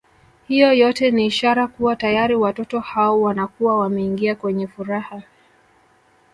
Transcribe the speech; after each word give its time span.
Hiyo 0.47 0.73
yote 0.73 1.11
ni 1.11 1.25
ishara 1.25 1.67
kuwa 1.67 1.95
tayari 1.95 2.35
watoto 2.35 2.79
hao 2.79 3.21
wanakuwa 3.21 3.79
wameingia 3.79 4.35
kwenye 4.35 4.67
furaha 4.67 5.21